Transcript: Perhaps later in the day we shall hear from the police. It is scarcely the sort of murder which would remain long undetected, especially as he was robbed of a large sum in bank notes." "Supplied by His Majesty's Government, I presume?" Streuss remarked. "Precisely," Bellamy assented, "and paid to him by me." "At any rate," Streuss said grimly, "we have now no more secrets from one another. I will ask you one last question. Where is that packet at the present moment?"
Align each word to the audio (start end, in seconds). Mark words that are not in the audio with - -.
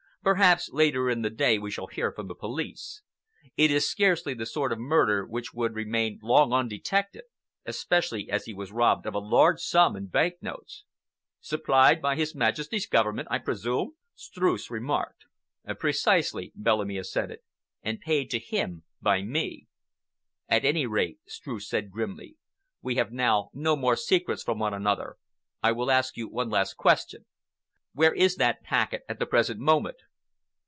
Perhaps 0.23 0.69
later 0.69 1.09
in 1.09 1.23
the 1.23 1.31
day 1.31 1.57
we 1.57 1.71
shall 1.71 1.87
hear 1.87 2.11
from 2.11 2.27
the 2.27 2.35
police. 2.35 3.01
It 3.57 3.71
is 3.71 3.89
scarcely 3.89 4.35
the 4.35 4.45
sort 4.45 4.71
of 4.71 4.77
murder 4.77 5.25
which 5.25 5.51
would 5.51 5.73
remain 5.73 6.19
long 6.21 6.53
undetected, 6.53 7.23
especially 7.65 8.29
as 8.29 8.45
he 8.45 8.53
was 8.53 8.71
robbed 8.71 9.07
of 9.07 9.15
a 9.15 9.19
large 9.19 9.59
sum 9.61 9.95
in 9.95 10.05
bank 10.09 10.35
notes." 10.39 10.83
"Supplied 11.39 12.03
by 12.03 12.15
His 12.15 12.35
Majesty's 12.35 12.85
Government, 12.85 13.29
I 13.31 13.39
presume?" 13.39 13.95
Streuss 14.13 14.69
remarked. 14.69 15.25
"Precisely," 15.79 16.51
Bellamy 16.53 16.99
assented, 16.99 17.39
"and 17.81 17.99
paid 17.99 18.29
to 18.29 18.37
him 18.37 18.83
by 19.01 19.23
me." 19.23 19.65
"At 20.47 20.63
any 20.63 20.85
rate," 20.85 21.17
Streuss 21.25 21.67
said 21.67 21.89
grimly, 21.89 22.37
"we 22.83 22.93
have 22.93 23.11
now 23.11 23.49
no 23.55 23.75
more 23.75 23.95
secrets 23.95 24.43
from 24.43 24.59
one 24.59 24.75
another. 24.75 25.17
I 25.63 25.71
will 25.71 25.89
ask 25.89 26.15
you 26.15 26.29
one 26.29 26.51
last 26.51 26.75
question. 26.77 27.25
Where 27.93 28.13
is 28.13 28.35
that 28.35 28.61
packet 28.61 29.01
at 29.09 29.17
the 29.17 29.25
present 29.25 29.59
moment?" 29.59 29.97